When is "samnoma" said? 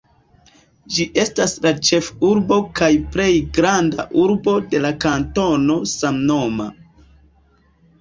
5.97-6.73